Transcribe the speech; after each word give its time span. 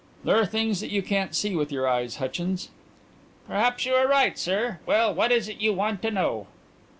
"There 0.23 0.35
are 0.35 0.47
things 0.47 0.79
that 0.79 0.89
you 0.89 1.03
can't 1.03 1.35
see 1.35 1.55
with 1.55 1.71
your 1.71 1.87
eyes, 1.87 2.15
Hutchins." 2.15 2.69
"Perhaps 3.47 3.85
you 3.85 3.93
are 3.93 4.07
right, 4.07 4.35
sir. 4.35 4.79
Well, 4.87 5.13
what 5.13 5.31
is 5.31 5.47
it 5.47 5.61
you 5.61 5.73
want 5.73 6.01
to 6.01 6.09
know?" 6.09 6.47